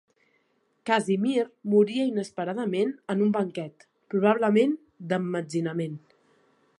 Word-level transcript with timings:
Casimir 0.89 1.43
moria 1.73 2.07
inesperadament 2.13 2.93
en 3.15 3.21
un 3.27 3.35
banquet, 3.37 3.87
probablement 4.15 4.77
d'emmetzinament. 5.13 5.97